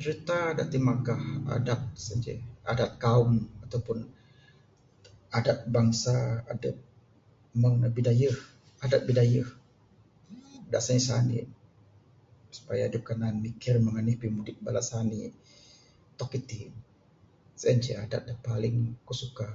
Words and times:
Cirita 0.00 0.38
da 0.56 0.64
timagah 0.72 1.22
adat 1.56 1.80
sien 2.04 2.18
ceh 2.24 2.40
adat 2.72 2.90
kaum, 3.04 3.30
ataupun 3.64 3.98
adat 5.38 5.58
bangsa 5.74 6.16
adep 6.52 6.76
meng 7.60 7.76
ne 7.82 7.88
bidayuh...adat 7.96 9.02
bidayuh 9.08 9.48
da 10.70 10.78
sani-sani 10.86 11.26
ne 11.38 11.44
supaya 12.56 12.82
adep 12.84 13.02
kanan 13.08 13.34
mikir 13.44 13.74
meng 13.80 13.96
anih 14.00 14.16
pimudip 14.20 14.56
bala 14.64 14.82
sani 14.90 15.14
ne 15.22 15.28
tok 16.18 16.30
itin. 16.38 16.72
Sien 17.60 17.78
ceh 17.84 17.96
adat 18.04 18.22
da 18.28 18.34
paling 18.46 18.78
ku 19.06 19.12
suka. 19.22 19.46